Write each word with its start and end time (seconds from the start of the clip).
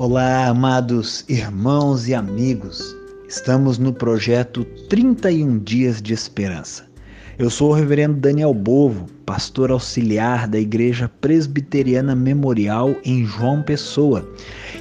Olá, 0.00 0.46
amados 0.46 1.24
irmãos 1.28 2.06
e 2.06 2.14
amigos. 2.14 2.94
Estamos 3.28 3.78
no 3.78 3.92
projeto 3.92 4.64
31 4.88 5.58
Dias 5.58 6.00
de 6.00 6.14
Esperança. 6.14 6.86
Eu 7.38 7.48
sou 7.48 7.70
o 7.70 7.72
reverendo 7.72 8.18
Daniel 8.18 8.52
Bovo, 8.52 9.06
pastor 9.24 9.70
auxiliar 9.70 10.48
da 10.48 10.58
Igreja 10.58 11.08
Presbiteriana 11.20 12.12
Memorial 12.12 12.96
em 13.04 13.24
João 13.24 13.62
Pessoa. 13.62 14.28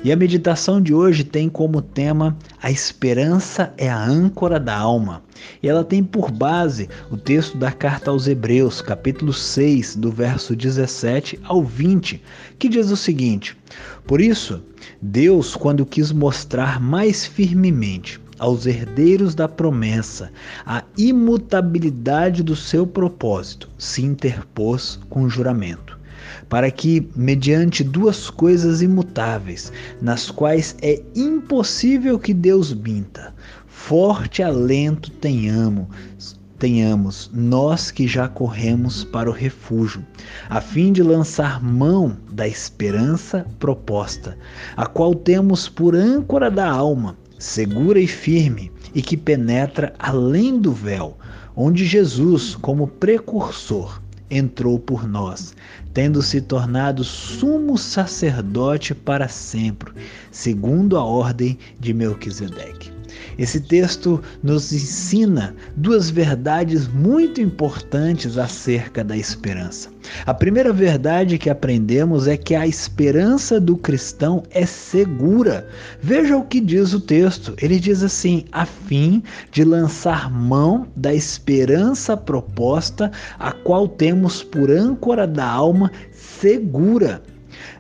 E 0.04 0.12
a 0.12 0.16
meditação 0.16 0.82
de 0.82 0.92
hoje 0.92 1.24
tem 1.24 1.50
como 1.50 1.84
tema 1.84 2.36
A 2.60 2.72
esperança 2.72 3.72
é 3.78 3.88
a 3.88 4.04
âncora 4.04 4.60
da 4.60 4.76
alma. 4.76 5.22
E 5.62 5.70
ela 5.70 5.84
tem 5.84 6.04
por 6.04 6.32
base 6.32 6.90
o 7.12 7.16
texto 7.16 7.60
da 7.60 7.72
carta 7.72 8.10
aos 8.10 8.28
Hebreus, 8.28 8.82
capítulo 8.82 9.34
6, 9.34 9.96
do 9.96 10.12
verso 10.12 10.56
17 10.56 11.40
ao 11.44 11.64
20, 11.64 12.24
que 12.58 12.68
diz 12.68 12.90
o 12.90 12.98
seguinte: 12.98 13.56
Por 14.08 14.20
isso, 14.20 14.64
Deus, 15.00 15.56
quando 15.56 15.86
quis 15.86 16.12
mostrar 16.12 16.82
mais 16.82 17.24
firmemente 17.24 18.20
aos 18.40 18.66
herdeiros 18.66 19.34
da 19.36 19.48
promessa. 19.48 20.32
A 20.66 20.84
imutabilidade 20.98 22.44
do 22.44 22.56
seu 22.56 22.86
propósito, 22.86 23.70
se 23.78 24.04
interpôs 24.04 25.00
com 25.10 25.30
juramento, 25.30 25.98
para 26.50 26.70
que, 26.72 27.08
mediante 27.16 27.84
duas 27.84 28.30
coisas 28.30 28.82
imutáveis, 28.82 29.72
nas 30.02 30.30
quais 30.30 30.76
é 30.82 31.02
impossível 31.16 32.20
que 32.20 32.34
Deus 32.34 32.74
minta, 32.74 33.34
forte 33.68 34.42
alento 34.42 35.12
tenhamos, 35.12 35.88
tenhamos 36.58 37.30
nós 37.34 37.92
que 37.92 38.08
já 38.08 38.28
corremos 38.28 39.04
para 39.04 39.30
o 39.30 39.34
refúgio, 39.34 40.04
a 40.50 40.60
fim 40.60 40.92
de 40.92 41.04
lançar 41.04 41.64
mão 41.64 42.18
da 42.32 42.48
esperança 42.48 43.46
proposta, 43.60 44.38
a 44.76 44.86
qual 44.86 45.14
temos 45.14 45.70
por 45.70 45.96
âncora 45.96 46.50
da 46.50 46.68
alma 46.68 47.16
segura 47.38 48.00
e 48.00 48.08
firme 48.08 48.72
e 48.94 49.02
que 49.02 49.16
penetra 49.16 49.94
além 50.00 50.60
do 50.60 50.72
véu, 50.72 51.18
onde 51.56 51.86
Jesus, 51.86 52.56
como 52.56 52.88
precursor, 52.88 54.02
entrou 54.30 54.78
por 54.78 55.08
nós, 55.08 55.56
tendo 55.94 56.22
se 56.22 56.42
tornado 56.42 57.04
sumo 57.04 57.78
sacerdote 57.78 58.94
para 58.94 59.28
sempre, 59.28 59.92
segundo 60.32 60.98
a 60.98 61.04
ordem 61.04 61.58
de 61.80 61.94
Melquisedeque. 61.94 62.97
Esse 63.38 63.60
texto 63.60 64.22
nos 64.42 64.74
ensina 64.74 65.56
duas 65.76 66.10
verdades 66.10 66.88
muito 66.88 67.40
importantes 67.40 68.38
acerca 68.38 69.04
da 69.04 69.16
esperança. 69.16 69.90
A 70.26 70.34
primeira 70.34 70.74
verdade 70.74 71.38
que 71.38 71.50
aprendemos 71.50 72.28
é 72.28 72.36
que 72.38 72.56
a 72.56 72.66
esperança 72.66 73.60
do 73.60 73.78
cristão 73.78 74.44
é 74.50 74.66
segura. 74.66 75.68
Veja 76.02 76.38
o 76.38 76.46
que 76.46 76.60
diz 76.60 76.94
o 76.94 77.00
texto. 77.00 77.54
Ele 77.62 77.80
diz 77.80 78.04
assim: 78.04 78.46
a 78.52 78.66
fim 78.66 79.22
de 79.52 79.64
lançar 79.64 80.32
mão 80.32 80.88
da 80.96 81.14
esperança 81.14 82.16
proposta, 82.16 83.12
a 83.38 83.52
qual 83.52 83.88
temos 83.88 84.42
por 84.44 84.72
âncora 84.72 85.28
da 85.28 85.46
alma 85.46 85.92
segura. 86.12 87.22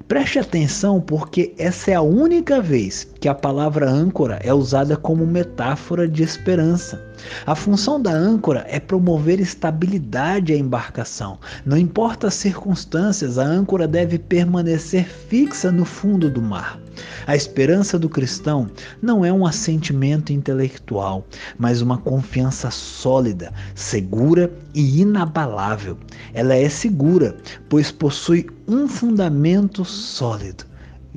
Preste 0.08 0.39
atenção 0.39 1.02
porque 1.02 1.53
essa 1.58 1.91
é 1.91 1.95
a 1.95 2.02
única 2.02 2.61
vez 2.61 3.05
que 3.19 3.27
a 3.27 3.36
palavra 3.36 3.89
âncora 3.89 4.39
é 4.41 4.53
usada 4.53 4.95
como 4.95 5.27
metáfora 5.27 6.08
de 6.08 6.23
esperança. 6.23 7.05
A 7.45 7.53
função 7.53 8.02
da 8.02 8.11
âncora 8.11 8.66
é 8.69 8.80
promover 8.80 9.41
estabilidade 9.41 10.53
à 10.53 10.58
embarcação. 10.58 11.38
Não 11.66 11.78
importa 11.78 12.28
as 12.28 12.35
circunstâncias, 12.35 13.38
a 13.38 13.44
âncora 13.44 13.85
deve 13.85 14.17
permanecer 14.17 15.05
fixa 15.05 15.73
no 15.73 15.83
fundo 15.83 16.30
do 16.30 16.41
mar. 16.41 16.80
A 17.28 17.35
esperança 17.35 18.00
do 18.00 18.09
cristão 18.09 18.69
não 19.01 19.25
é 19.25 19.31
um 19.31 19.45
assentimento 19.45 20.31
intelectual, 20.31 21.25
mas 21.57 21.81
uma 21.81 21.97
confiança 21.97 22.72
sólida, 22.72 23.53
segura 23.75 24.51
e 24.74 25.01
inabalável. 25.01 25.97
Ela 26.34 26.56
é 26.56 26.69
segura, 26.69 27.35
pois 27.69 27.91
possui 27.91 28.47
um 28.68 28.88
fundamento 28.88 29.85
sólido. 29.97 30.66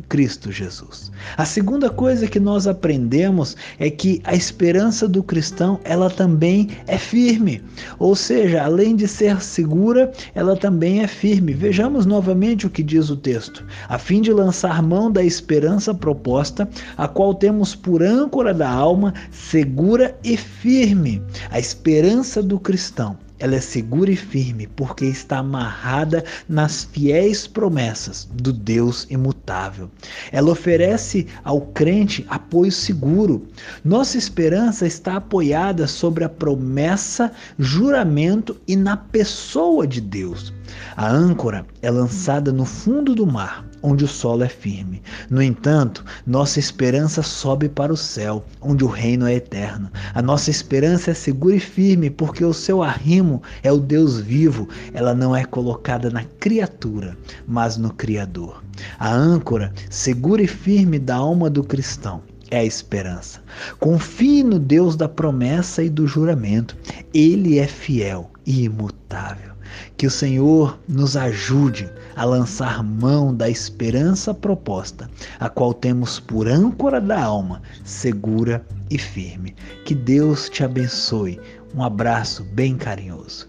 Cristo 0.08 0.50
Jesus. 0.50 1.10
A 1.36 1.44
segunda 1.44 1.90
coisa 1.90 2.26
que 2.26 2.40
nós 2.40 2.66
aprendemos 2.66 3.56
é 3.78 3.90
que 3.90 4.20
a 4.24 4.34
esperança 4.34 5.06
do 5.08 5.22
cristão, 5.22 5.78
ela 5.84 6.08
também 6.08 6.68
é 6.86 6.96
firme. 6.96 7.62
Ou 7.98 8.14
seja, 8.16 8.62
além 8.62 8.96
de 8.96 9.06
ser 9.06 9.42
segura, 9.42 10.12
ela 10.34 10.56
também 10.56 11.02
é 11.02 11.06
firme. 11.06 11.52
Vejamos 11.52 12.06
novamente 12.06 12.66
o 12.66 12.70
que 12.70 12.82
diz 12.82 13.10
o 13.10 13.16
texto. 13.16 13.64
A 13.88 13.98
fim 13.98 14.20
de 14.20 14.32
lançar 14.32 14.82
mão 14.82 15.10
da 15.10 15.22
esperança 15.22 15.92
proposta, 15.92 16.68
a 16.96 17.06
qual 17.06 17.34
temos 17.34 17.74
por 17.74 18.02
âncora 18.02 18.54
da 18.54 18.70
alma, 18.70 19.12
segura 19.30 20.16
e 20.24 20.36
firme. 20.36 21.22
A 21.50 21.58
esperança 21.58 22.42
do 22.42 22.58
cristão 22.58 23.18
ela 23.40 23.56
é 23.56 23.60
segura 23.60 24.10
e 24.10 24.16
firme 24.16 24.66
porque 24.66 25.06
está 25.06 25.38
amarrada 25.38 26.22
nas 26.48 26.84
fiéis 26.84 27.46
promessas 27.46 28.28
do 28.32 28.52
Deus 28.52 29.06
imutável. 29.10 29.90
Ela 30.30 30.52
oferece 30.52 31.26
ao 31.42 31.62
crente 31.62 32.24
apoio 32.28 32.70
seguro. 32.70 33.48
Nossa 33.82 34.18
esperança 34.18 34.86
está 34.86 35.16
apoiada 35.16 35.86
sobre 35.86 36.22
a 36.22 36.28
promessa, 36.28 37.32
juramento 37.58 38.56
e 38.68 38.76
na 38.76 38.96
pessoa 38.96 39.86
de 39.86 40.00
Deus. 40.00 40.52
A 40.96 41.10
âncora 41.10 41.66
é 41.80 41.90
lançada 41.90 42.52
no 42.52 42.66
fundo 42.66 43.14
do 43.14 43.26
mar 43.26 43.69
onde 43.82 44.04
o 44.04 44.08
solo 44.08 44.42
é 44.42 44.48
firme. 44.48 45.02
No 45.28 45.42
entanto, 45.42 46.04
nossa 46.26 46.58
esperança 46.58 47.22
sobe 47.22 47.68
para 47.68 47.92
o 47.92 47.96
céu, 47.96 48.44
onde 48.60 48.84
o 48.84 48.88
reino 48.88 49.26
é 49.26 49.34
eterno. 49.34 49.90
A 50.14 50.22
nossa 50.22 50.50
esperança 50.50 51.10
é 51.10 51.14
segura 51.14 51.56
e 51.56 51.60
firme, 51.60 52.10
porque 52.10 52.44
o 52.44 52.52
seu 52.52 52.82
arrimo 52.82 53.42
é 53.62 53.72
o 53.72 53.78
Deus 53.78 54.20
vivo. 54.20 54.68
Ela 54.92 55.14
não 55.14 55.34
é 55.34 55.44
colocada 55.44 56.10
na 56.10 56.24
criatura, 56.38 57.16
mas 57.46 57.76
no 57.76 57.92
Criador. 57.92 58.62
A 58.98 59.12
âncora 59.12 59.72
segura 59.88 60.42
e 60.42 60.46
firme 60.46 60.98
da 60.98 61.16
alma 61.16 61.50
do 61.50 61.62
cristão 61.62 62.22
é 62.50 62.58
a 62.58 62.64
esperança. 62.64 63.40
Confie 63.78 64.42
no 64.42 64.58
Deus 64.58 64.96
da 64.96 65.08
promessa 65.08 65.82
e 65.82 65.88
do 65.88 66.06
juramento. 66.06 66.76
Ele 67.14 67.58
é 67.58 67.66
fiel 67.66 68.30
imutável. 68.50 69.54
Que 69.96 70.06
o 70.06 70.10
Senhor 70.10 70.78
nos 70.88 71.16
ajude 71.16 71.88
a 72.16 72.24
lançar 72.24 72.82
mão 72.82 73.34
da 73.34 73.48
esperança 73.48 74.34
proposta, 74.34 75.08
a 75.38 75.48
qual 75.48 75.72
temos 75.72 76.18
por 76.18 76.48
âncora 76.48 77.00
da 77.00 77.22
alma, 77.22 77.62
segura 77.84 78.64
e 78.90 78.98
firme. 78.98 79.54
Que 79.84 79.94
Deus 79.94 80.48
te 80.48 80.64
abençoe. 80.64 81.40
Um 81.74 81.84
abraço 81.84 82.42
bem 82.44 82.76
carinhoso. 82.76 83.48